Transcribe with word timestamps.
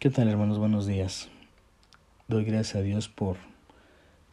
¿Qué 0.00 0.10
tal 0.10 0.28
hermanos? 0.28 0.60
Buenos 0.60 0.86
días. 0.86 1.28
Doy 2.28 2.44
gracias 2.44 2.76
a 2.76 2.82
Dios 2.82 3.08
por 3.08 3.36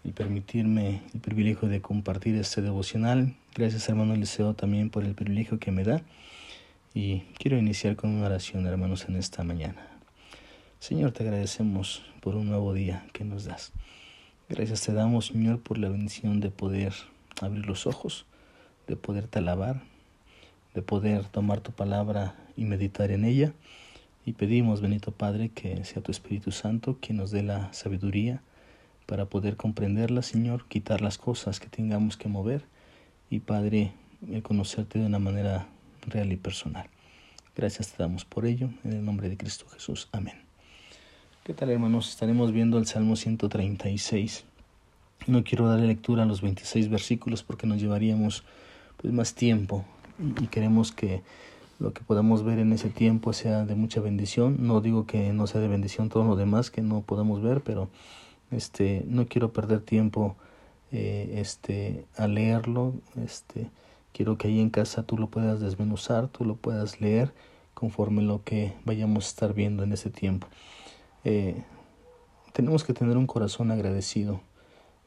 el 0.03 0.13
permitirme 0.13 1.01
el 1.11 1.21
privilegio 1.21 1.67
de 1.67 1.81
compartir 1.81 2.35
este 2.35 2.61
devocional. 2.61 3.35
Gracias 3.55 3.89
hermano 3.89 4.13
Eliseo 4.13 4.53
también 4.53 4.91
por 4.91 5.03
el 5.03 5.15
privilegio 5.15 5.57
que 5.57 5.71
me 5.71 5.83
da. 5.83 6.03
Y 6.93 7.21
quiero 7.39 7.57
iniciar 7.57 7.95
con 7.95 8.11
una 8.11 8.27
oración 8.27 8.67
hermanos 8.67 9.09
en 9.09 9.15
esta 9.15 9.43
mañana. 9.43 9.87
Señor, 10.77 11.13
te 11.13 11.23
agradecemos 11.23 12.03
por 12.21 12.35
un 12.35 12.47
nuevo 12.47 12.75
día 12.75 13.07
que 13.11 13.23
nos 13.23 13.45
das. 13.45 13.73
Gracias 14.47 14.81
te 14.81 14.93
damos 14.93 15.29
Señor 15.29 15.61
por 15.61 15.79
la 15.79 15.89
bendición 15.89 16.41
de 16.41 16.51
poder 16.51 16.93
abrir 17.41 17.65
los 17.65 17.87
ojos, 17.87 18.27
de 18.85 18.97
poderte 18.97 19.39
alabar, 19.39 19.81
de 20.75 20.83
poder 20.83 21.25
tomar 21.25 21.61
tu 21.61 21.71
palabra 21.71 22.35
y 22.55 22.65
meditar 22.65 23.09
en 23.09 23.25
ella 23.25 23.51
y 24.25 24.33
pedimos, 24.33 24.81
bendito 24.81 25.11
Padre, 25.11 25.49
que 25.49 25.83
sea 25.85 26.01
tu 26.01 26.11
Espíritu 26.11 26.51
Santo 26.51 26.97
quien 26.99 27.17
nos 27.17 27.31
dé 27.31 27.43
la 27.43 27.71
sabiduría 27.73 28.41
para 29.05 29.25
poder 29.25 29.55
comprenderla, 29.55 30.23
Señor, 30.23 30.65
quitar 30.67 31.01
las 31.01 31.19
cosas 31.19 31.59
que 31.59 31.67
tengamos 31.67 32.17
que 32.17 32.27
mover 32.27 32.63
y, 33.29 33.39
Padre, 33.39 33.93
conocerte 34.41 34.97
de 34.97 35.05
una 35.05 35.19
manera 35.19 35.67
real 36.07 36.31
y 36.31 36.37
personal. 36.37 36.89
Gracias 37.55 37.93
te 37.93 38.01
damos 38.01 38.25
por 38.25 38.45
ello, 38.45 38.69
en 38.83 38.93
el 38.93 39.05
nombre 39.05 39.29
de 39.29 39.37
Cristo 39.37 39.67
Jesús. 39.69 40.09
Amén. 40.11 40.35
¿Qué 41.43 41.53
tal, 41.53 41.69
hermanos? 41.69 42.09
Estaremos 42.09 42.51
viendo 42.51 42.79
el 42.79 42.87
Salmo 42.87 43.15
136. 43.15 44.45
No 45.27 45.43
quiero 45.43 45.69
darle 45.69 45.85
lectura 45.85 46.23
a 46.23 46.25
los 46.25 46.41
26 46.41 46.89
versículos 46.89 47.43
porque 47.43 47.67
nos 47.67 47.79
llevaríamos 47.79 48.43
pues 48.97 49.13
más 49.13 49.35
tiempo 49.35 49.85
y 50.41 50.47
queremos 50.47 50.91
que 50.91 51.21
lo 51.79 51.93
que 51.93 52.01
podamos 52.01 52.43
ver 52.43 52.59
en 52.59 52.71
ese 52.71 52.89
tiempo 52.89 53.33
sea 53.33 53.65
de 53.65 53.75
mucha 53.75 54.01
bendición. 54.01 54.57
No 54.59 54.81
digo 54.81 55.05
que 55.05 55.33
no 55.33 55.47
sea 55.47 55.61
de 55.61 55.67
bendición 55.67 56.09
todo 56.09 56.23
lo 56.23 56.35
demás 56.35 56.71
que 56.71 56.81
no 56.81 57.01
podamos 57.01 57.41
ver, 57.41 57.61
pero 57.61 57.89
este 58.51 59.03
no 59.07 59.25
quiero 59.27 59.51
perder 59.51 59.81
tiempo 59.81 60.35
eh, 60.91 61.35
este 61.37 62.05
a 62.15 62.27
leerlo. 62.27 62.93
Este 63.23 63.69
quiero 64.13 64.37
que 64.37 64.47
ahí 64.47 64.59
en 64.59 64.69
casa 64.69 65.03
tú 65.03 65.17
lo 65.17 65.27
puedas 65.27 65.59
desmenuzar, 65.59 66.27
tú 66.29 66.45
lo 66.45 66.55
puedas 66.55 67.01
leer 67.01 67.33
conforme 67.73 68.21
lo 68.21 68.43
que 68.43 68.73
vayamos 68.85 69.25
a 69.25 69.29
estar 69.29 69.53
viendo 69.53 69.83
en 69.83 69.91
ese 69.91 70.09
tiempo. 70.09 70.47
Eh, 71.25 71.61
tenemos 72.53 72.85
que 72.85 72.93
tener 72.93 73.17
un 73.17 73.27
corazón 73.27 73.71
agradecido 73.71 74.39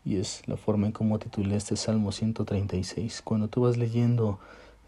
y 0.04 0.16
es 0.16 0.42
la 0.46 0.56
forma 0.56 0.86
en 0.86 0.92
cómo 0.92 1.18
titulé 1.18 1.56
este 1.56 1.76
Salmo 1.76 2.12
136. 2.12 3.22
Cuando 3.22 3.48
tú 3.48 3.62
vas 3.62 3.78
leyendo 3.78 4.38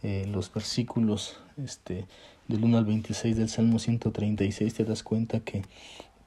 eh, 0.02 0.26
los 0.30 0.52
versículos 0.52 1.38
este, 1.62 2.06
del 2.48 2.64
1 2.64 2.78
al 2.78 2.84
26 2.84 3.36
del 3.36 3.48
Salmo 3.48 3.78
136 3.78 4.74
te 4.74 4.84
das 4.84 5.02
cuenta 5.02 5.40
que 5.40 5.62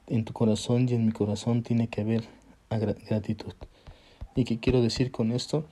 en 0.06 0.24
tu 0.24 0.32
corazón 0.32 0.88
y 0.88 0.94
en 0.94 1.06
mi 1.06 1.12
corazón 1.12 1.62
tiene 1.62 1.88
que 1.88 2.02
haber 2.02 2.24
gratitud. 2.70 3.54
¿Y 4.36 4.44
qué 4.44 4.58
quiero 4.58 4.82
decir 4.82 5.10
con 5.10 5.32
esto? 5.32 5.64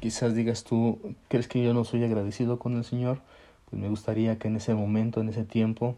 Quizás 0.00 0.34
digas 0.34 0.64
tú, 0.64 0.98
¿crees 1.28 1.46
que 1.46 1.62
yo 1.62 1.74
no 1.74 1.84
soy 1.84 2.04
agradecido 2.04 2.58
con 2.58 2.76
el 2.76 2.84
Señor? 2.84 3.20
Pues 3.70 3.80
me 3.80 3.88
gustaría 3.88 4.38
que 4.38 4.48
en 4.48 4.56
ese 4.56 4.74
momento, 4.74 5.20
en 5.20 5.28
ese 5.28 5.44
tiempo, 5.44 5.96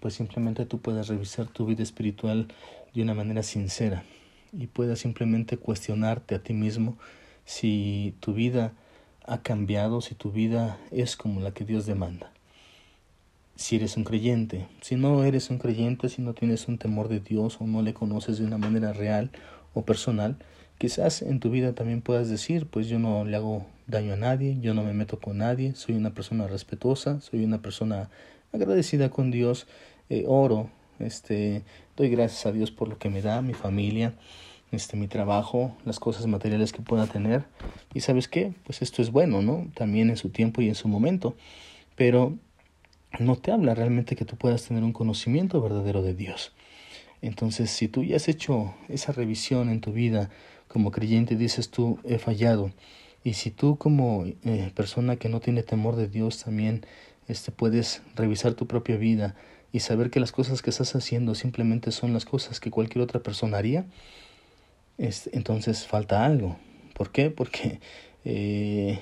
pues 0.00 0.14
simplemente 0.14 0.66
tú 0.66 0.78
puedas 0.78 1.08
revisar 1.08 1.46
tu 1.46 1.66
vida 1.66 1.82
espiritual 1.82 2.48
de 2.94 3.02
una 3.02 3.14
manera 3.14 3.42
sincera 3.42 4.04
y 4.52 4.66
puedas 4.66 5.00
simplemente 5.00 5.56
cuestionarte 5.56 6.34
a 6.34 6.42
ti 6.42 6.54
mismo 6.54 6.96
si 7.44 8.14
tu 8.20 8.32
vida 8.32 8.72
ha 9.30 9.42
cambiado 9.42 10.00
si 10.00 10.16
tu 10.16 10.32
vida 10.32 10.76
es 10.90 11.16
como 11.16 11.40
la 11.40 11.52
que 11.52 11.64
Dios 11.64 11.86
demanda. 11.86 12.32
Si 13.54 13.76
eres 13.76 13.96
un 13.96 14.02
creyente, 14.02 14.66
si 14.80 14.96
no 14.96 15.22
eres 15.22 15.50
un 15.50 15.58
creyente, 15.58 16.08
si 16.08 16.20
no 16.20 16.34
tienes 16.34 16.66
un 16.66 16.78
temor 16.78 17.06
de 17.06 17.20
Dios 17.20 17.58
o 17.60 17.66
no 17.68 17.80
le 17.82 17.94
conoces 17.94 18.38
de 18.38 18.44
una 18.44 18.58
manera 18.58 18.92
real 18.92 19.30
o 19.72 19.82
personal, 19.82 20.36
quizás 20.78 21.22
en 21.22 21.38
tu 21.38 21.48
vida 21.48 21.74
también 21.74 22.02
puedas 22.02 22.28
decir, 22.28 22.66
pues 22.66 22.88
yo 22.88 22.98
no 22.98 23.24
le 23.24 23.36
hago 23.36 23.66
daño 23.86 24.14
a 24.14 24.16
nadie, 24.16 24.58
yo 24.60 24.74
no 24.74 24.82
me 24.82 24.94
meto 24.94 25.20
con 25.20 25.38
nadie, 25.38 25.76
soy 25.76 25.94
una 25.94 26.12
persona 26.12 26.48
respetuosa, 26.48 27.20
soy 27.20 27.44
una 27.44 27.62
persona 27.62 28.10
agradecida 28.52 29.10
con 29.10 29.30
Dios, 29.30 29.68
eh, 30.08 30.24
oro, 30.26 30.70
este, 30.98 31.62
doy 31.96 32.08
gracias 32.08 32.46
a 32.46 32.52
Dios 32.52 32.72
por 32.72 32.88
lo 32.88 32.98
que 32.98 33.10
me 33.10 33.22
da, 33.22 33.42
mi 33.42 33.54
familia, 33.54 34.12
este, 34.72 34.96
mi 34.96 35.08
trabajo, 35.08 35.76
las 35.84 36.00
cosas 36.00 36.26
materiales 36.26 36.72
que 36.72 36.82
pueda 36.82 37.06
tener. 37.06 37.44
Y 37.94 38.00
sabes 38.00 38.28
qué, 38.28 38.54
pues 38.64 38.82
esto 38.82 39.02
es 39.02 39.10
bueno, 39.10 39.42
¿no? 39.42 39.68
También 39.74 40.10
en 40.10 40.16
su 40.16 40.30
tiempo 40.30 40.62
y 40.62 40.68
en 40.68 40.74
su 40.74 40.88
momento. 40.88 41.36
Pero 41.96 42.36
no 43.18 43.36
te 43.36 43.52
habla 43.52 43.74
realmente 43.74 44.16
que 44.16 44.24
tú 44.24 44.36
puedas 44.36 44.64
tener 44.64 44.84
un 44.84 44.92
conocimiento 44.92 45.60
verdadero 45.60 46.02
de 46.02 46.14
Dios. 46.14 46.52
Entonces, 47.22 47.70
si 47.70 47.88
tú 47.88 48.02
ya 48.02 48.16
has 48.16 48.28
hecho 48.28 48.74
esa 48.88 49.12
revisión 49.12 49.68
en 49.68 49.80
tu 49.80 49.92
vida 49.92 50.30
como 50.68 50.90
creyente, 50.90 51.36
dices 51.36 51.70
tú, 51.70 51.98
he 52.04 52.18
fallado. 52.18 52.70
Y 53.22 53.34
si 53.34 53.50
tú 53.50 53.76
como 53.76 54.24
eh, 54.24 54.70
persona 54.74 55.16
que 55.16 55.28
no 55.28 55.40
tiene 55.40 55.62
temor 55.62 55.96
de 55.96 56.08
Dios 56.08 56.42
también 56.42 56.86
este, 57.28 57.52
puedes 57.52 58.02
revisar 58.16 58.54
tu 58.54 58.66
propia 58.66 58.96
vida 58.96 59.34
y 59.72 59.80
saber 59.80 60.10
que 60.10 60.20
las 60.20 60.32
cosas 60.32 60.62
que 60.62 60.70
estás 60.70 60.94
haciendo 60.94 61.34
simplemente 61.34 61.92
son 61.92 62.12
las 62.12 62.24
cosas 62.24 62.60
que 62.60 62.70
cualquier 62.70 63.04
otra 63.04 63.20
persona 63.20 63.58
haría, 63.58 63.86
entonces 65.32 65.86
falta 65.86 66.24
algo. 66.24 66.58
¿Por 66.94 67.10
qué? 67.10 67.30
Porque 67.30 67.80
eh, 68.24 68.98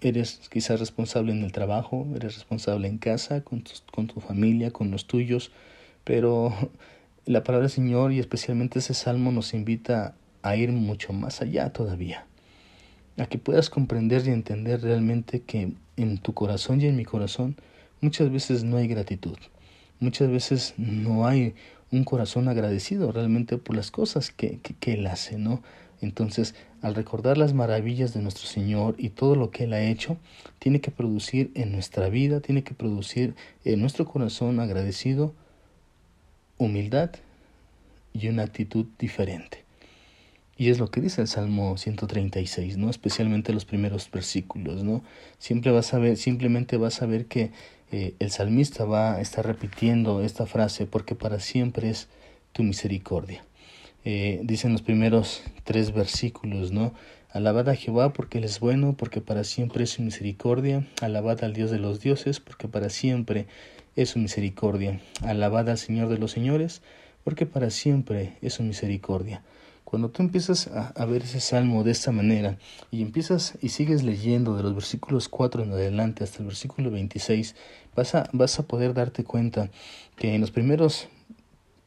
eres 0.00 0.48
quizás 0.50 0.80
responsable 0.80 1.32
en 1.32 1.42
el 1.42 1.52
trabajo, 1.52 2.06
eres 2.14 2.34
responsable 2.34 2.88
en 2.88 2.98
casa, 2.98 3.42
con 3.42 3.62
tu, 3.62 3.72
con 3.90 4.06
tu 4.06 4.20
familia, 4.20 4.70
con 4.70 4.90
los 4.90 5.06
tuyos, 5.06 5.50
pero 6.04 6.52
la 7.24 7.42
palabra 7.42 7.66
del 7.66 7.74
Señor 7.74 8.12
y 8.12 8.18
especialmente 8.18 8.80
ese 8.80 8.94
salmo 8.94 9.32
nos 9.32 9.54
invita 9.54 10.14
a 10.42 10.56
ir 10.56 10.72
mucho 10.72 11.12
más 11.14 11.40
allá 11.40 11.72
todavía, 11.72 12.26
a 13.16 13.26
que 13.26 13.38
puedas 13.38 13.70
comprender 13.70 14.26
y 14.26 14.30
entender 14.30 14.82
realmente 14.82 15.40
que 15.40 15.72
en 15.96 16.18
tu 16.18 16.34
corazón 16.34 16.82
y 16.82 16.86
en 16.86 16.96
mi 16.96 17.04
corazón 17.06 17.56
muchas 18.02 18.30
veces 18.30 18.62
no 18.62 18.76
hay 18.76 18.88
gratitud, 18.88 19.38
muchas 20.00 20.28
veces 20.28 20.74
no 20.76 21.26
hay 21.26 21.54
un 21.96 22.04
corazón 22.04 22.48
agradecido 22.48 23.12
realmente 23.12 23.58
por 23.58 23.76
las 23.76 23.90
cosas 23.90 24.30
que, 24.30 24.58
que, 24.58 24.94
Él 24.94 25.06
hace, 25.06 25.38
¿no? 25.38 25.62
Entonces, 26.00 26.54
al 26.82 26.94
recordar 26.94 27.38
las 27.38 27.54
maravillas 27.54 28.12
de 28.14 28.20
nuestro 28.20 28.46
Señor 28.46 28.94
y 28.98 29.10
todo 29.10 29.36
lo 29.36 29.50
que 29.50 29.64
Él 29.64 29.72
ha 29.72 29.82
hecho, 29.82 30.18
tiene 30.58 30.80
que 30.80 30.90
producir 30.90 31.50
en 31.54 31.72
nuestra 31.72 32.08
vida, 32.08 32.40
tiene 32.40 32.62
que 32.62 32.74
producir 32.74 33.34
en 33.64 33.80
nuestro 33.80 34.04
corazón 34.04 34.60
agradecido 34.60 35.32
humildad 36.58 37.10
y 38.12 38.28
una 38.28 38.44
actitud 38.44 38.86
diferente. 38.98 39.63
Y 40.56 40.70
es 40.70 40.78
lo 40.78 40.90
que 40.90 41.00
dice 41.00 41.20
el 41.20 41.28
Salmo 41.28 41.76
136, 41.76 42.76
¿no? 42.76 42.88
Especialmente 42.88 43.52
los 43.52 43.64
primeros 43.64 44.08
versículos, 44.10 44.84
¿no? 44.84 45.02
Siempre 45.38 45.72
vas 45.72 45.92
a 45.94 45.98
ver, 45.98 46.16
simplemente 46.16 46.76
vas 46.76 47.02
a 47.02 47.06
ver 47.06 47.26
que 47.26 47.50
eh, 47.90 48.14
el 48.20 48.30
salmista 48.30 48.84
va 48.84 49.14
a 49.14 49.20
estar 49.20 49.44
repitiendo 49.46 50.22
esta 50.22 50.46
frase 50.46 50.86
porque 50.86 51.14
para 51.14 51.40
siempre 51.40 51.90
es 51.90 52.08
tu 52.52 52.62
misericordia. 52.62 53.44
Eh, 54.04 54.40
dicen 54.44 54.72
los 54.72 54.82
primeros 54.82 55.42
tres 55.64 55.92
versículos, 55.92 56.70
¿no? 56.70 56.94
Alabad 57.30 57.68
a 57.68 57.74
Jehová 57.74 58.12
porque 58.12 58.38
Él 58.38 58.44
es 58.44 58.60
bueno, 58.60 58.94
porque 58.96 59.20
para 59.20 59.42
siempre 59.42 59.84
es 59.84 59.90
su 59.90 60.02
misericordia. 60.02 60.86
Alabad 61.00 61.42
al 61.42 61.52
Dios 61.52 61.72
de 61.72 61.80
los 61.80 61.98
dioses, 61.98 62.38
porque 62.38 62.68
para 62.68 62.90
siempre 62.90 63.46
es 63.96 64.10
su 64.10 64.20
misericordia. 64.20 65.00
Alabad 65.22 65.68
al 65.68 65.78
Señor 65.78 66.08
de 66.10 66.18
los 66.18 66.30
señores, 66.30 66.80
porque 67.24 67.44
para 67.44 67.70
siempre 67.70 68.34
es 68.40 68.54
su 68.54 68.62
misericordia. 68.62 69.42
Cuando 69.94 70.10
tú 70.10 70.24
empiezas 70.24 70.66
a, 70.66 71.04
ver 71.04 71.22
ese 71.22 71.38
salmo 71.38 71.84
de 71.84 71.92
esta 71.92 72.10
manera 72.10 72.58
y 72.90 73.00
empiezas 73.00 73.56
y 73.62 73.68
sigues 73.68 74.02
leyendo 74.02 74.56
de 74.56 74.64
los 74.64 74.74
versículos 74.74 75.28
4 75.28 75.62
en 75.62 75.70
adelante 75.70 76.24
hasta 76.24 76.40
el 76.40 76.46
versículo 76.46 76.90
26, 76.90 77.54
vas 77.94 78.16
a, 78.16 78.28
vas 78.32 78.58
a 78.58 78.64
poder 78.64 78.92
darte 78.92 79.22
cuenta 79.22 79.70
que 80.16 80.34
en 80.34 80.40
los 80.40 80.50
primeros 80.50 81.06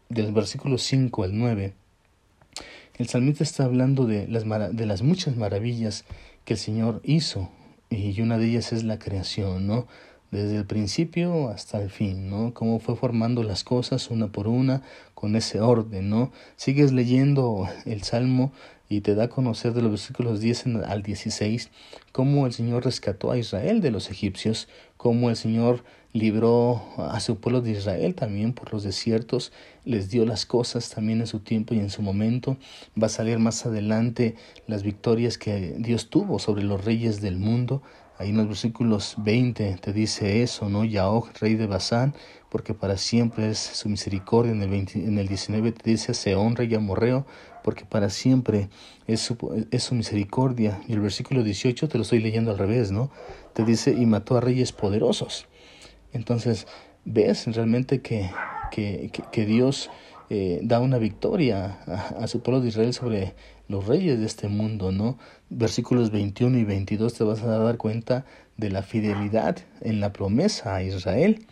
del 0.08 0.32
versículo 0.32 0.78
5 0.78 1.22
al 1.22 1.38
9, 1.38 1.74
el 2.96 3.10
salmista 3.10 3.44
está 3.44 3.66
hablando 3.66 4.06
de 4.06 4.26
las, 4.30 4.46
de 4.74 4.86
las 4.86 5.02
muchas 5.02 5.36
maravillas 5.36 6.06
que 6.46 6.54
el 6.54 6.60
Señor 6.60 7.02
hizo 7.04 7.50
y 7.90 8.22
una 8.22 8.38
de 8.38 8.46
ellas 8.46 8.72
es 8.72 8.86
la 8.86 9.00
creación, 9.00 9.68
¿no? 9.68 9.86
Desde 10.32 10.58
el 10.58 10.66
principio 10.66 11.50
hasta 11.50 11.82
el 11.82 11.90
fin, 11.90 12.30
¿no? 12.30 12.54
Cómo 12.54 12.80
fue 12.80 12.96
formando 12.96 13.44
las 13.44 13.64
cosas 13.64 14.10
una 14.10 14.28
por 14.28 14.48
una 14.48 14.82
con 15.14 15.36
ese 15.36 15.62
orden, 15.62 16.10
¿no? 16.10 16.32
Sigues 16.56 16.92
leyendo 16.92 17.68
el 17.86 18.04
Salmo 18.04 18.52
y 18.90 19.02
te 19.02 19.16
da 19.16 19.26
a 19.26 19.30
conocer 19.30 19.74
de 19.74 19.82
los 19.82 19.92
versículos 19.92 20.40
10 20.40 20.68
al 20.88 21.04
16 21.04 21.70
cómo 22.12 22.46
el 22.46 22.54
Señor 22.54 22.86
rescató 22.86 23.32
a 23.32 23.38
Israel 23.38 23.82
de 23.82 23.92
los 23.92 24.10
egipcios, 24.10 24.68
cómo 24.98 25.30
el 25.30 25.36
Señor 25.36 25.84
libró 26.14 26.82
a 26.98 27.20
su 27.20 27.40
pueblo 27.40 27.62
de 27.62 27.72
Israel 27.72 28.16
también 28.16 28.54
por 28.54 28.74
los 28.74 28.84
desiertos, 28.84 29.52
les 29.86 30.10
dio 30.10 30.26
las 30.26 30.46
cosas 30.46 30.90
también 30.90 31.20
en 31.22 31.28
su 31.28 31.40
tiempo 31.40 31.76
y 31.76 31.80
en 31.80 31.90
su 31.90 32.02
momento. 32.02 32.58
Va 33.02 33.08
a 33.08 33.10
salir 33.10 33.40
más 33.40 33.66
adelante 33.66 34.36
las 34.66 34.84
victorias 34.84 35.38
que 35.38 35.76
Dios 35.78 36.10
tuvo 36.10 36.40
sobre 36.40 36.64
los 36.64 36.84
reyes 36.84 37.22
del 37.22 37.38
mundo 37.38 37.84
Ahí 38.20 38.30
en 38.30 38.38
los 38.38 38.48
versículos 38.48 39.16
20 39.20 39.78
te 39.80 39.94
dice 39.94 40.42
eso, 40.42 40.70
¿no? 40.70 40.84
Yahó, 40.84 41.30
rey 41.40 41.54
de 41.56 41.68
Basán, 41.68 42.16
porque 42.50 42.74
para 42.74 42.98
siempre 42.98 43.52
es 43.52 43.60
su 43.60 43.90
misericordia. 43.90 44.52
En 44.52 44.64
el, 44.64 44.74
en 44.74 45.20
el 45.20 45.28
19 45.28 45.72
te 45.72 45.92
dice 45.92 46.16
Seón, 46.16 46.56
rey 46.56 46.74
amorreo, 46.74 47.28
porque 47.64 47.86
para 47.86 48.10
siempre 48.10 48.70
es 49.06 49.22
su, 49.22 49.68
es 49.70 49.84
su 49.84 49.94
misericordia. 49.94 50.82
Y 50.88 50.94
el 50.94 51.00
versículo 51.02 51.44
18 51.44 51.88
te 51.88 51.98
lo 51.98 52.02
estoy 52.02 52.20
leyendo 52.20 52.50
al 52.50 52.58
revés, 52.58 52.92
¿no? 52.92 53.12
Te 53.54 53.64
dice, 53.64 53.92
y 53.92 54.06
mató 54.08 54.36
a 54.36 54.42
reyes 54.42 54.72
poderosos. 54.72 55.46
Entonces, 56.12 56.66
ves 57.06 57.46
realmente 57.56 58.02
que, 58.02 58.32
que, 58.72 59.12
que, 59.32 59.46
Dios 59.46 59.92
eh, 60.32 60.60
da 60.64 60.80
una 60.80 60.98
victoria 60.98 61.80
a, 61.86 62.24
a, 62.24 62.28
su 62.28 62.42
pueblo 62.42 62.62
de 62.62 62.70
Israel 62.70 62.94
sobre 62.94 63.36
los 63.68 63.86
reyes 63.86 64.20
de 64.20 64.26
este 64.26 64.48
mundo, 64.48 64.92
¿no? 64.92 65.18
Versículos 65.50 66.12
21 66.12 66.58
y 66.58 66.64
22 66.64 67.14
te 67.14 67.24
vas 67.24 67.42
a 67.42 67.58
dar 67.58 67.78
cuenta 67.78 68.26
de 68.56 68.70
la 68.70 68.84
fidelidad 68.84 69.58
en 69.82 70.00
la 70.00 70.14
promesa 70.14 70.76
a 70.76 70.84
Israel. 70.84 71.46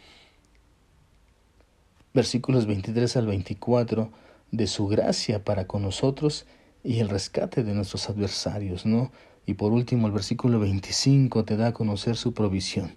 Versículos 2.14 2.66
23 2.66 3.18
al 3.18 3.28
24 3.28 4.12
de 4.52 4.68
su 4.68 4.88
gracia 4.88 5.44
para 5.44 5.68
con 5.68 5.82
nosotros 5.82 6.46
y 6.84 7.00
el 7.00 7.10
rescate 7.10 7.64
de 7.64 7.74
nuestros 7.74 8.10
adversarios, 8.10 8.86
¿no? 8.86 9.12
Y 9.46 9.56
por 9.56 9.74
último, 9.74 10.08
el 10.08 10.14
versículo 10.14 10.60
25 10.60 11.46
te 11.46 11.58
da 11.58 11.68
a 11.68 11.74
conocer 11.74 12.16
su 12.16 12.34
provisión. 12.34 12.96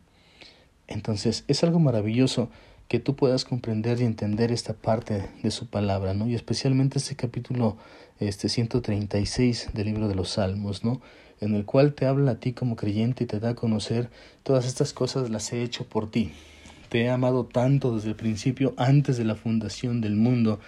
Entonces, 0.87 1.44
es 1.49 1.62
algo 1.62 1.79
maravilloso 1.79 2.49
que 2.88 2.99
tú 3.00 3.14
puedas 3.14 3.44
comprender 3.44 4.00
y 4.00 4.05
entender 4.05 4.50
esta 4.50 4.73
parte 4.73 5.29
de 5.43 5.50
su 5.50 5.69
palabra, 5.69 6.14
¿no? 6.14 6.26
Y 6.26 6.35
especialmente 6.35 6.99
este 6.99 7.17
capítulo 7.17 7.76
este 8.19 8.49
136 8.49 9.70
del 9.75 9.87
libro 9.87 10.08
de 10.08 10.14
los 10.14 10.31
Salmos, 10.31 10.85
¿no? 10.85 11.00
En 11.40 11.55
el 11.55 11.64
cual 11.64 11.94
te 11.94 12.06
habla 12.06 12.32
a 12.32 12.40
ti 12.40 12.52
como 12.52 12.75
creyente 12.75 13.25
y 13.25 13.26
te 13.26 13.38
da 13.38 13.50
a 13.50 13.55
conocer 13.55 14.11
todas 14.43 14.67
estas 14.67 14.93
cosas 14.93 15.31
las 15.31 15.52
he 15.52 15.62
hecho 15.62 15.87
por 15.87 16.11
ti. 16.11 16.32
Te 16.88 17.02
he 17.02 17.11
amado 17.11 17.44
tanto 17.44 17.94
desde 17.94 18.08
el 18.08 18.17
principio, 18.17 18.75
antes 18.76 19.19
de 19.19 19.25
la 19.25 19.37
fundación 19.37 20.00
del 20.00 20.17
mundo, 20.17 20.58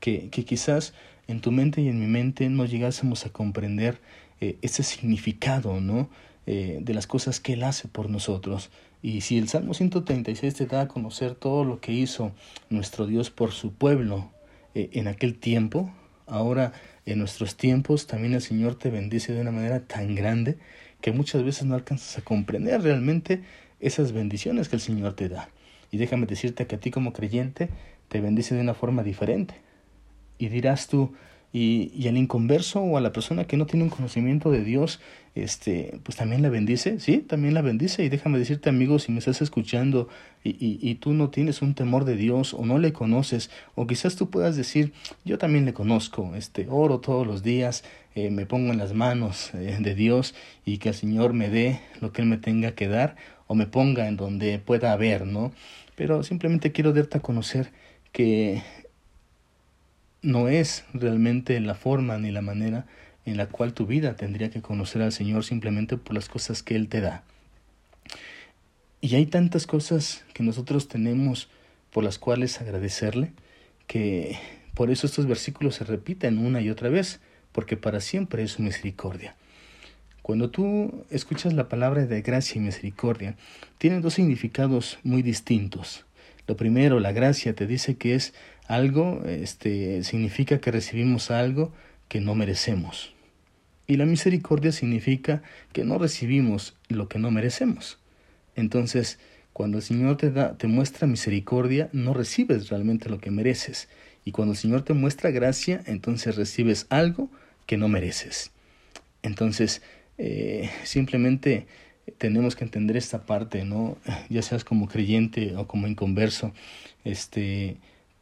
que, 0.00 0.28
que 0.28 0.44
quizás 0.44 0.92
en 1.28 1.40
tu 1.40 1.52
mente 1.52 1.80
y 1.80 1.88
en 1.88 2.00
mi 2.00 2.06
mente 2.06 2.48
no 2.50 2.64
llegásemos 2.64 3.24
a 3.24 3.30
comprender 3.30 4.00
eh, 4.40 4.58
ese 4.62 4.82
significado, 4.82 5.80
¿no? 5.80 6.10
Eh, 6.46 6.78
de 6.82 6.94
las 6.94 7.06
cosas 7.06 7.38
que 7.38 7.52
Él 7.52 7.62
hace 7.62 7.86
por 7.86 8.10
nosotros. 8.10 8.70
Y 9.02 9.22
si 9.22 9.38
el 9.38 9.48
Salmo 9.48 9.74
136 9.74 10.54
te 10.54 10.66
da 10.66 10.82
a 10.82 10.88
conocer 10.88 11.34
todo 11.34 11.64
lo 11.64 11.80
que 11.80 11.92
hizo 11.92 12.32
nuestro 12.68 13.06
Dios 13.06 13.30
por 13.30 13.52
su 13.52 13.72
pueblo 13.72 14.30
eh, 14.74 14.90
en 14.92 15.08
aquel 15.08 15.38
tiempo, 15.38 15.90
ahora 16.26 16.72
en 17.06 17.18
nuestros 17.18 17.56
tiempos 17.56 18.06
también 18.06 18.34
el 18.34 18.42
Señor 18.42 18.74
te 18.74 18.90
bendice 18.90 19.32
de 19.32 19.40
una 19.40 19.50
manera 19.50 19.80
tan 19.80 20.14
grande 20.14 20.58
que 21.00 21.12
muchas 21.12 21.42
veces 21.42 21.64
no 21.64 21.74
alcanzas 21.74 22.18
a 22.18 22.22
comprender 22.22 22.82
realmente 22.82 23.42
esas 23.80 24.12
bendiciones 24.12 24.68
que 24.68 24.76
el 24.76 24.82
Señor 24.82 25.14
te 25.14 25.28
da. 25.28 25.48
Y 25.90 25.96
déjame 25.96 26.26
decirte 26.26 26.66
que 26.66 26.76
a 26.76 26.80
ti 26.80 26.90
como 26.90 27.12
creyente 27.12 27.70
te 28.08 28.20
bendice 28.20 28.54
de 28.54 28.60
una 28.60 28.74
forma 28.74 29.02
diferente. 29.02 29.54
Y 30.38 30.48
dirás 30.48 30.88
tú, 30.88 31.14
y, 31.52 31.92
y 31.94 32.08
al 32.08 32.16
inconverso 32.16 32.80
o 32.80 32.96
a 32.96 33.00
la 33.00 33.12
persona 33.12 33.44
que 33.44 33.56
no 33.56 33.66
tiene 33.66 33.84
un 33.84 33.90
conocimiento 33.90 34.50
de 34.50 34.62
Dios, 34.62 35.00
este, 35.34 35.98
pues 36.02 36.16
también 36.16 36.42
la 36.42 36.48
bendice, 36.48 36.98
sí, 37.00 37.18
también 37.18 37.54
la 37.54 37.62
bendice. 37.62 38.04
Y 38.04 38.08
déjame 38.08 38.38
decirte, 38.38 38.68
amigo, 38.68 38.98
si 38.98 39.12
me 39.12 39.18
estás 39.18 39.42
escuchando 39.42 40.08
y, 40.42 40.50
y, 40.50 40.78
y, 40.80 40.96
tú 40.96 41.12
no 41.12 41.30
tienes 41.30 41.62
un 41.62 41.74
temor 41.74 42.04
de 42.04 42.16
Dios 42.16 42.54
o 42.54 42.64
no 42.64 42.78
le 42.78 42.92
conoces, 42.92 43.50
o 43.74 43.86
quizás 43.86 44.16
tú 44.16 44.30
puedas 44.30 44.56
decir, 44.56 44.92
yo 45.24 45.38
también 45.38 45.64
le 45.64 45.72
conozco, 45.72 46.34
este, 46.34 46.66
oro 46.68 47.00
todos 47.00 47.26
los 47.26 47.42
días, 47.42 47.84
eh, 48.14 48.30
me 48.30 48.46
pongo 48.46 48.72
en 48.72 48.78
las 48.78 48.92
manos 48.92 49.54
eh, 49.54 49.76
de 49.78 49.94
Dios 49.94 50.34
y 50.64 50.78
que 50.78 50.88
el 50.88 50.94
Señor 50.94 51.32
me 51.32 51.48
dé 51.48 51.80
lo 52.00 52.12
que 52.12 52.22
Él 52.22 52.28
me 52.28 52.38
tenga 52.38 52.72
que 52.72 52.88
dar 52.88 53.16
o 53.46 53.54
me 53.54 53.66
ponga 53.66 54.08
en 54.08 54.16
donde 54.16 54.58
pueda 54.58 54.92
haber, 54.92 55.26
¿no? 55.26 55.52
Pero 55.94 56.22
simplemente 56.22 56.72
quiero 56.72 56.92
darte 56.92 57.18
a 57.18 57.20
conocer 57.20 57.72
que 58.12 58.62
no 60.22 60.48
es 60.48 60.84
realmente 60.92 61.58
la 61.60 61.74
forma 61.74 62.18
ni 62.18 62.30
la 62.30 62.42
manera 62.42 62.86
en 63.24 63.36
la 63.36 63.46
cual 63.46 63.74
tu 63.74 63.86
vida 63.86 64.16
tendría 64.16 64.50
que 64.50 64.62
conocer 64.62 65.02
al 65.02 65.12
Señor 65.12 65.44
simplemente 65.44 65.96
por 65.96 66.14
las 66.14 66.28
cosas 66.28 66.62
que 66.62 66.74
Él 66.76 66.88
te 66.88 67.00
da. 67.00 67.22
Y 69.00 69.14
hay 69.14 69.26
tantas 69.26 69.66
cosas 69.66 70.24
que 70.34 70.42
nosotros 70.42 70.88
tenemos 70.88 71.48
por 71.90 72.04
las 72.04 72.18
cuales 72.18 72.60
agradecerle, 72.60 73.32
que 73.86 74.38
por 74.74 74.90
eso 74.90 75.06
estos 75.06 75.26
versículos 75.26 75.76
se 75.76 75.84
repiten 75.84 76.38
una 76.38 76.60
y 76.60 76.70
otra 76.70 76.88
vez, 76.88 77.20
porque 77.52 77.76
para 77.76 78.00
siempre 78.00 78.42
es 78.42 78.52
su 78.52 78.62
misericordia. 78.62 79.36
Cuando 80.22 80.50
tú 80.50 81.04
escuchas 81.10 81.54
la 81.54 81.68
palabra 81.68 82.06
de 82.06 82.22
gracia 82.22 82.58
y 82.58 82.62
misericordia, 82.62 83.36
tienen 83.78 84.02
dos 84.02 84.14
significados 84.14 84.98
muy 85.02 85.22
distintos. 85.22 86.04
Lo 86.46 86.56
primero, 86.56 87.00
la 87.00 87.12
gracia 87.12 87.54
te 87.54 87.66
dice 87.66 87.96
que 87.96 88.14
es 88.14 88.34
algo, 88.70 89.24
este, 89.26 90.04
significa 90.04 90.60
que 90.60 90.70
recibimos 90.70 91.32
algo 91.32 91.72
que 92.08 92.20
no 92.20 92.36
merecemos. 92.36 93.12
Y 93.88 93.96
la 93.96 94.06
misericordia 94.06 94.70
significa 94.70 95.42
que 95.72 95.84
no 95.84 95.98
recibimos 95.98 96.76
lo 96.88 97.08
que 97.08 97.18
no 97.18 97.32
merecemos. 97.32 97.98
Entonces, 98.54 99.18
cuando 99.52 99.78
el 99.78 99.82
Señor 99.82 100.16
te 100.18 100.30
da, 100.30 100.56
te 100.56 100.68
muestra 100.68 101.08
misericordia, 101.08 101.88
no 101.92 102.14
recibes 102.14 102.68
realmente 102.68 103.08
lo 103.08 103.18
que 103.18 103.32
mereces. 103.32 103.88
Y 104.24 104.30
cuando 104.30 104.52
el 104.52 104.58
Señor 104.58 104.82
te 104.82 104.94
muestra 104.94 105.32
gracia, 105.32 105.82
entonces 105.86 106.36
recibes 106.36 106.86
algo 106.90 107.28
que 107.66 107.76
no 107.76 107.88
mereces. 107.88 108.52
Entonces, 109.24 109.82
eh, 110.16 110.70
simplemente 110.84 111.66
tenemos 112.18 112.54
que 112.54 112.62
entender 112.62 112.96
esta 112.96 113.26
parte, 113.26 113.64
¿no? 113.64 113.96
Ya 114.28 114.42
seas 114.42 114.62
como 114.62 114.86
creyente 114.86 115.56
o 115.56 115.66
como 115.66 115.88
inconverso, 115.88 116.52
este, 117.02 117.78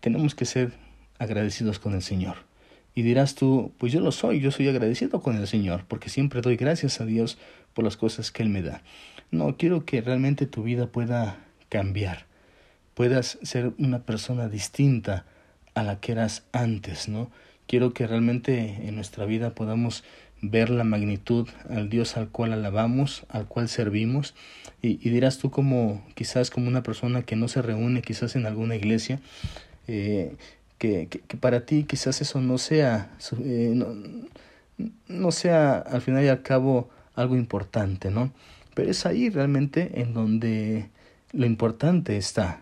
tenemos 0.08 0.34
que 0.34 0.46
ser 0.46 0.72
agradecidos 1.18 1.78
con 1.78 1.92
el 1.92 2.00
Señor. 2.00 2.36
Y 2.94 3.02
dirás 3.02 3.34
tú, 3.34 3.74
pues 3.76 3.92
yo 3.92 4.00
lo 4.00 4.10
soy, 4.10 4.40
yo 4.40 4.50
soy 4.50 4.66
agradecido 4.66 5.20
con 5.20 5.36
el 5.36 5.46
Señor, 5.46 5.84
porque 5.86 6.08
siempre 6.08 6.40
doy 6.40 6.56
gracias 6.56 7.02
a 7.02 7.04
Dios 7.04 7.36
por 7.74 7.84
las 7.84 7.98
cosas 7.98 8.30
que 8.30 8.42
Él 8.42 8.48
me 8.48 8.62
da. 8.62 8.80
No, 9.30 9.58
quiero 9.58 9.84
que 9.84 10.00
realmente 10.00 10.46
tu 10.46 10.62
vida 10.62 10.86
pueda 10.86 11.36
cambiar, 11.68 12.24
puedas 12.94 13.38
ser 13.42 13.72
una 13.76 13.98
persona 14.04 14.48
distinta 14.48 15.26
a 15.74 15.82
la 15.82 16.00
que 16.00 16.12
eras 16.12 16.44
antes, 16.52 17.10
¿no? 17.10 17.30
Quiero 17.66 17.92
que 17.92 18.06
realmente 18.06 18.88
en 18.88 18.94
nuestra 18.94 19.26
vida 19.26 19.54
podamos 19.54 20.04
ver 20.40 20.70
la 20.70 20.84
magnitud 20.84 21.48
al 21.68 21.90
Dios 21.90 22.16
al 22.16 22.30
cual 22.30 22.54
alabamos, 22.54 23.26
al 23.28 23.46
cual 23.46 23.68
servimos. 23.68 24.34
Y, 24.80 25.06
y 25.06 25.10
dirás 25.10 25.36
tú 25.36 25.50
como 25.50 26.02
quizás 26.14 26.48
como 26.48 26.66
una 26.66 26.82
persona 26.82 27.24
que 27.24 27.36
no 27.36 27.46
se 27.46 27.60
reúne 27.60 28.00
quizás 28.00 28.36
en 28.36 28.46
alguna 28.46 28.74
iglesia, 28.74 29.20
eh, 29.88 30.36
que, 30.78 31.08
que, 31.08 31.36
para 31.36 31.66
ti 31.66 31.84
quizás 31.84 32.20
eso 32.20 32.40
no 32.40 32.58
sea, 32.58 33.10
eh, 33.40 33.72
no, 33.74 33.88
no, 35.08 35.30
sea 35.32 35.78
al 35.78 36.02
final 36.02 36.24
y 36.24 36.28
al 36.28 36.42
cabo 36.42 36.88
algo 37.14 37.36
importante, 37.36 38.10
¿no? 38.10 38.32
Pero 38.74 38.90
es 38.90 39.06
ahí 39.06 39.28
realmente 39.28 40.00
en 40.00 40.14
donde 40.14 40.88
lo 41.32 41.46
importante 41.46 42.16
está, 42.16 42.60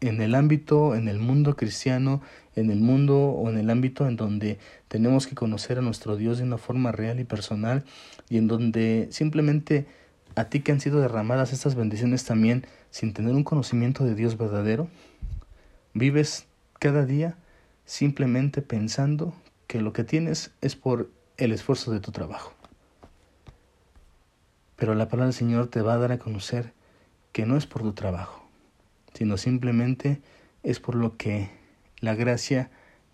en 0.00 0.20
el 0.20 0.34
ámbito, 0.34 0.94
en 0.94 1.08
el 1.08 1.18
mundo 1.18 1.56
cristiano, 1.56 2.20
en 2.56 2.70
el 2.70 2.80
mundo 2.80 3.30
o 3.30 3.48
en 3.48 3.56
el 3.56 3.70
ámbito 3.70 4.06
en 4.06 4.16
donde 4.16 4.58
tenemos 4.88 5.26
que 5.26 5.34
conocer 5.34 5.78
a 5.78 5.82
nuestro 5.82 6.16
Dios 6.16 6.38
de 6.38 6.44
una 6.44 6.58
forma 6.58 6.92
real 6.92 7.20
y 7.20 7.24
personal 7.24 7.84
y 8.28 8.36
en 8.36 8.48
donde 8.48 9.08
simplemente 9.10 9.86
a 10.34 10.44
ti 10.44 10.60
que 10.60 10.72
han 10.72 10.80
sido 10.80 11.00
derramadas 11.00 11.52
estas 11.52 11.74
bendiciones 11.74 12.24
también 12.24 12.66
sin 12.90 13.12
tener 13.12 13.34
un 13.34 13.44
conocimiento 13.44 14.04
de 14.04 14.14
Dios 14.14 14.36
verdadero, 14.36 14.88
Vives 15.94 16.46
cada 16.78 17.04
día 17.04 17.36
simplemente 17.84 18.62
pensando 18.62 19.34
que 19.66 19.80
lo 19.80 19.92
que 19.92 20.04
tienes 20.04 20.52
es 20.60 20.76
por 20.76 21.10
el 21.36 21.52
esfuerzo 21.52 21.92
de 21.92 22.00
tu 22.00 22.12
trabajo. 22.12 22.54
Pero 24.76 24.94
la 24.94 25.08
palabra 25.08 25.26
del 25.26 25.34
Señor 25.34 25.68
te 25.68 25.82
va 25.82 25.94
a 25.94 25.98
dar 25.98 26.12
a 26.12 26.18
conocer 26.18 26.72
que 27.32 27.46
no 27.46 27.56
es 27.56 27.66
por 27.66 27.82
tu 27.82 27.92
trabajo, 27.92 28.48
sino 29.14 29.36
simplemente 29.36 30.20
es 30.62 30.80
por 30.80 30.94
lo 30.94 31.16
que 31.16 31.50
la 32.00 32.14
gracia 32.14 32.70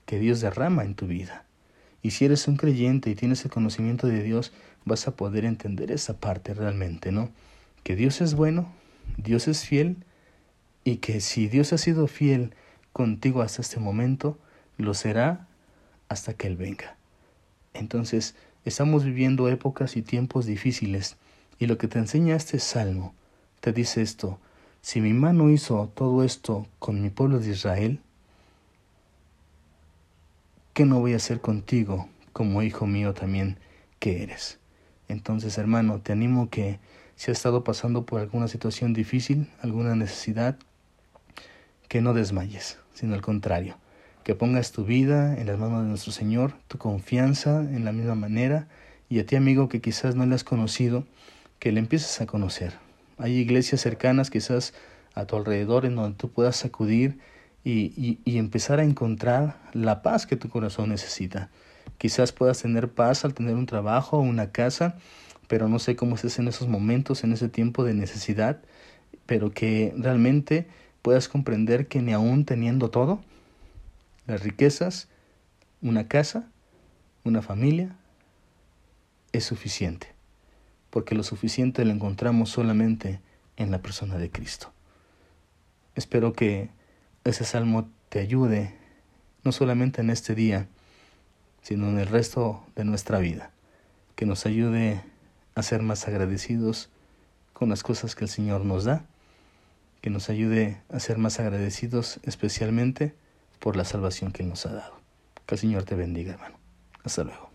que 0.07 0.19
Dios 0.19 0.41
derrama 0.41 0.85
en 0.85 0.95
tu 0.95 1.07
vida. 1.07 1.45
Y 2.03 2.13
si 2.13 2.25
eres 2.25 2.49
un 2.49 2.57
creyente 2.57 3.11
y 3.11 3.15
tienes 3.15 3.45
el 3.45 3.51
conocimiento 3.51 4.07
de 4.07 4.23
Dios, 4.23 4.53
vas 4.85 5.07
a 5.09 5.17
poder 5.17 5.45
entender 5.45 5.91
esa 5.91 6.19
parte 6.19 6.55
realmente, 6.55 7.13
¿no? 7.13 7.31
Que 7.83 7.97
Dios 7.97 8.21
es 8.21 8.35
bueno, 8.35 8.73
Dios 9.17 9.49
es 9.49 9.67
fiel 9.67 9.97
y 10.85 10.97
que 10.97 11.21
si 11.21 11.49
Dios 11.49 11.73
ha 11.73 11.79
sido 11.79 12.07
fiel 12.07 12.55
contigo 12.99 13.43
hasta 13.43 13.63
este 13.63 13.79
momento, 13.79 14.37
lo 14.77 14.93
será 14.93 15.47
hasta 16.09 16.35
que 16.35 16.49
Él 16.49 16.57
venga. 16.57 16.97
Entonces, 17.73 18.35
estamos 18.65 19.05
viviendo 19.05 19.49
épocas 19.49 19.97
y 19.97 20.03
tiempos 20.03 20.47
difíciles, 20.47 21.17
y 21.61 21.67
lo 21.67 21.79
que 21.79 21.87
te 21.87 22.01
enseña 22.01 22.35
este 22.35 22.59
salmo 22.59 23.15
te 23.61 23.73
dice 23.73 24.03
esto, 24.03 24.41
si 24.83 25.01
mi 25.01 25.13
mano 25.13 25.49
hizo 25.49 25.93
todo 25.95 26.25
esto 26.25 26.67
con 26.81 27.01
mi 27.01 27.09
pueblo 27.09 27.39
de 27.39 27.51
Israel, 27.51 28.01
¿qué 30.75 30.85
no 30.85 30.99
voy 30.99 31.13
a 31.13 31.17
hacer 31.19 31.41
contigo 31.41 32.09
como 32.33 32.63
hijo 32.63 32.89
mío 32.89 33.15
también 33.15 33.59
que 34.01 34.25
eres? 34.25 34.59
Entonces, 35.07 35.57
hermano, 35.57 36.01
te 36.01 36.11
animo 36.11 36.51
que 36.51 36.81
si 37.15 37.31
has 37.31 37.39
estado 37.39 37.63
pasando 37.63 38.05
por 38.07 38.21
alguna 38.21 38.49
situación 38.49 38.93
difícil, 38.93 39.49
alguna 39.63 39.95
necesidad, 39.95 40.59
que 41.89 42.03
no 42.03 42.13
desmayes, 42.13 42.79
sino 42.99 43.15
al 43.15 43.23
contrario, 43.23 43.77
que 44.25 44.35
pongas 44.35 44.73
tu 44.73 44.85
vida 44.85 45.39
en 45.39 45.47
las 45.47 45.57
manos 45.57 45.83
de 45.83 45.89
nuestro 45.89 46.11
Señor, 46.11 46.55
tu 46.67 46.79
confianza 46.79 47.61
en 47.61 47.85
la 47.85 47.93
misma 47.93 48.17
manera, 48.17 48.67
y 49.09 49.21
a 49.21 49.27
ti 49.27 49.37
amigo 49.37 49.69
que 49.69 49.81
quizás 49.81 50.17
no 50.17 50.27
le 50.27 50.35
has 50.35 50.43
conocido, 50.43 51.07
que 51.61 51.71
le 51.71 51.79
empieces 51.79 52.21
a 52.21 52.27
conocer. 52.27 52.75
Hay 53.17 53.37
iglesias 53.37 53.83
cercanas 53.83 54.31
quizás 54.31 54.75
a 55.15 55.27
tu 55.27 55.37
alrededor 55.37 55.87
en 55.87 55.95
donde 55.95 56.17
tú 56.17 56.33
puedas 56.33 56.65
acudir 56.65 57.21
y, 57.63 58.19
y, 58.25 58.39
empezar 58.39 58.81
a 58.81 58.85
encontrar 58.85 59.59
la 59.75 60.03
paz 60.03 60.27
que 60.27 60.35
tu 60.35 60.49
corazón 60.49 60.89
necesita. 60.89 61.51
Quizás 61.99 62.33
puedas 62.33 62.61
tener 62.61 62.89
paz 62.89 63.25
al 63.25 63.33
tener 63.33 63.55
un 63.55 63.67
trabajo 63.67 64.19
o 64.19 64.23
una 64.23 64.51
casa, 64.51 64.97
pero 65.47 65.69
no 65.69 65.79
sé 65.79 65.95
cómo 65.95 66.17
estés 66.17 66.41
en 66.41 66.49
esos 66.49 66.67
momentos, 66.67 67.23
en 67.23 67.33
ese 67.33 67.49
tiempo 67.49 67.85
de 67.85 67.95
necesidad, 67.95 68.61
pero 69.27 69.53
que 69.53 69.95
realmente 69.97 70.67
puedas 71.03 71.29
comprender 71.29 71.89
que 71.89 72.03
ni 72.03 72.13
aún 72.13 72.45
teniendo 72.45 72.91
todo, 72.91 73.21
las 74.27 74.43
riquezas, 74.43 75.09
una 75.81 76.09
casa, 76.09 76.49
una 77.25 77.43
familia, 77.43 77.97
es 79.33 79.45
suficiente, 79.45 80.09
porque 80.91 81.15
lo 81.15 81.23
suficiente 81.23 81.85
lo 81.85 81.93
encontramos 81.93 82.51
solamente 82.51 83.21
en 83.57 83.71
la 83.71 83.81
persona 83.81 84.19
de 84.19 84.31
Cristo. 84.31 84.73
Espero 85.95 86.33
que 86.33 86.71
ese 87.25 87.45
salmo 87.45 87.89
te 88.09 88.21
ayude, 88.21 88.75
no 89.45 89.53
solamente 89.53 90.01
en 90.01 90.11
este 90.11 90.35
día, 90.35 90.69
sino 91.63 91.89
en 91.89 91.99
el 91.99 92.07
resto 92.07 92.65
de 92.77 92.85
nuestra 92.85 93.19
vida, 93.19 93.51
que 94.15 94.27
nos 94.27 94.47
ayude 94.47 95.03
a 95.55 95.63
ser 95.63 95.83
más 95.83 96.07
agradecidos 96.09 96.89
con 97.53 97.69
las 97.69 97.83
cosas 97.83 98.15
que 98.15 98.25
el 98.25 98.31
Señor 98.31 98.65
nos 98.65 98.85
da, 98.85 99.05
que 100.01 100.11
nos 100.11 100.31
ayude 100.31 100.81
a 100.91 101.01
ser 101.01 101.19
más 101.19 101.41
agradecidos 101.41 102.21
especialmente 102.23 103.15
por 103.59 103.77
la 103.77 103.85
salvación 103.85 104.33
que 104.33 104.45
nos 104.45 104.67
ha 104.67 104.73
dado. 104.73 105.01
Que 105.47 105.55
el 105.55 105.61
Señor 105.61 105.85
te 105.85 105.95
bendiga, 105.95 106.35
hermano. 106.35 106.59
Hasta 107.05 107.25
luego. 107.25 107.48